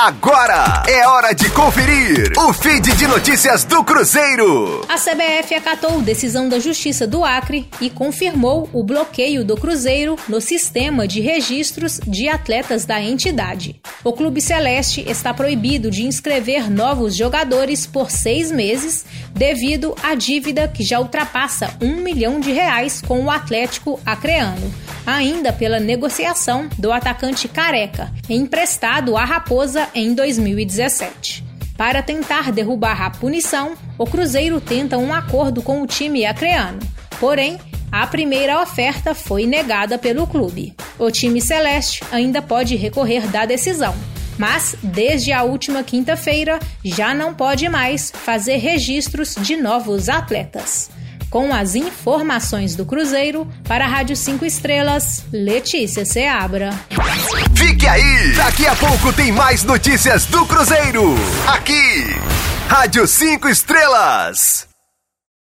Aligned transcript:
Agora 0.00 0.84
é 0.86 1.08
hora 1.08 1.34
de 1.34 1.50
conferir 1.50 2.32
o 2.38 2.52
feed 2.52 2.94
de 2.94 3.04
notícias 3.08 3.64
do 3.64 3.82
Cruzeiro. 3.82 4.86
A 4.88 4.94
CBF 4.94 5.56
acatou 5.56 6.00
decisão 6.00 6.48
da 6.48 6.60
Justiça 6.60 7.04
do 7.04 7.24
Acre 7.24 7.68
e 7.80 7.90
confirmou 7.90 8.70
o 8.72 8.84
bloqueio 8.84 9.44
do 9.44 9.56
Cruzeiro 9.56 10.16
no 10.28 10.40
sistema 10.40 11.08
de 11.08 11.20
registros 11.20 11.98
de 12.06 12.28
atletas 12.28 12.84
da 12.84 13.02
entidade. 13.02 13.80
O 14.04 14.12
Clube 14.12 14.40
Celeste 14.40 15.04
está 15.04 15.34
proibido 15.34 15.90
de 15.90 16.06
inscrever 16.06 16.70
novos 16.70 17.16
jogadores 17.16 17.84
por 17.84 18.08
seis 18.08 18.52
meses 18.52 19.04
devido 19.32 19.96
à 20.00 20.14
dívida 20.14 20.68
que 20.68 20.84
já 20.84 21.00
ultrapassa 21.00 21.74
um 21.82 21.96
milhão 21.96 22.38
de 22.38 22.52
reais 22.52 23.02
com 23.02 23.24
o 23.24 23.30
Atlético 23.32 23.98
Acreano 24.06 24.72
ainda 25.08 25.54
pela 25.54 25.80
negociação 25.80 26.68
do 26.76 26.92
atacante 26.92 27.48
Careca, 27.48 28.12
emprestado 28.28 29.16
à 29.16 29.24
Raposa 29.24 29.87
em 29.94 30.14
2017. 30.14 31.44
Para 31.76 32.02
tentar 32.02 32.50
derrubar 32.50 33.02
a 33.02 33.10
punição, 33.10 33.74
o 33.96 34.04
Cruzeiro 34.04 34.60
tenta 34.60 34.98
um 34.98 35.14
acordo 35.14 35.62
com 35.62 35.80
o 35.80 35.86
time 35.86 36.26
acreano. 36.26 36.80
Porém, 37.20 37.58
a 37.90 38.06
primeira 38.06 38.60
oferta 38.60 39.14
foi 39.14 39.46
negada 39.46 39.96
pelo 39.96 40.26
clube. 40.26 40.74
O 40.98 41.10
time 41.10 41.40
celeste 41.40 42.02
ainda 42.10 42.42
pode 42.42 42.76
recorrer 42.76 43.28
da 43.28 43.46
decisão, 43.46 43.94
mas 44.36 44.76
desde 44.82 45.32
a 45.32 45.42
última 45.42 45.82
quinta-feira 45.82 46.58
já 46.84 47.14
não 47.14 47.32
pode 47.32 47.68
mais 47.68 48.10
fazer 48.10 48.56
registros 48.56 49.36
de 49.36 49.56
novos 49.56 50.08
atletas. 50.08 50.90
Com 51.30 51.52
as 51.52 51.74
informações 51.74 52.74
do 52.74 52.86
Cruzeiro, 52.86 53.46
para 53.64 53.84
a 53.84 53.88
Rádio 53.88 54.16
5 54.16 54.44
Estrelas, 54.46 55.24
Letícia 55.30 56.04
Seabra. 56.04 56.70
Fique 57.58 57.88
aí! 57.88 58.34
Daqui 58.36 58.68
a 58.68 58.76
pouco 58.76 59.12
tem 59.12 59.32
mais 59.32 59.64
notícias 59.64 60.26
do 60.26 60.46
Cruzeiro. 60.46 61.16
Aqui, 61.48 62.16
Rádio 62.68 63.04
5 63.04 63.48
Estrelas. 63.48 64.67